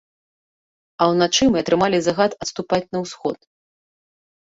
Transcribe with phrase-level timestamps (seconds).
[1.03, 3.37] А ўначы мы атрымалі загад адступаць на ўсход.